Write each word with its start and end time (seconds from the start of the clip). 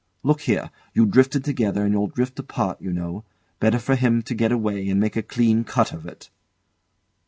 Look 0.23 0.41
here! 0.41 0.71
You 0.95 1.05
drifted 1.05 1.45
together 1.45 1.83
and 1.85 1.93
you'll 1.93 2.07
drift 2.07 2.39
apart, 2.39 2.81
you 2.81 2.91
know. 2.91 3.23
Better 3.59 3.77
for 3.77 3.95
him 3.95 4.23
to 4.23 4.33
get 4.33 4.51
away 4.51 4.89
and 4.89 4.99
make 4.99 5.15
a 5.15 5.21
clean 5.21 5.63
cut 5.63 5.93
of 5.93 6.07
it. 6.07 6.31